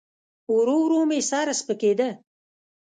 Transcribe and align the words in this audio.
ورو 0.55 0.77
ورو 0.83 1.01
مې 1.09 1.19
سر 1.29 1.47
سپکېده. 1.59 2.09